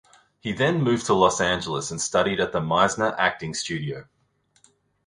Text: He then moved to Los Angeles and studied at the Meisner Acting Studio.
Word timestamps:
He 0.39 0.51
then 0.51 0.81
moved 0.81 1.05
to 1.05 1.13
Los 1.13 1.39
Angeles 1.39 1.91
and 1.91 2.01
studied 2.01 2.39
at 2.39 2.51
the 2.53 2.59
Meisner 2.59 3.13
Acting 3.19 3.53
Studio. 3.53 4.07